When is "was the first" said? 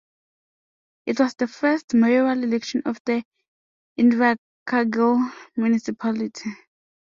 1.19-1.93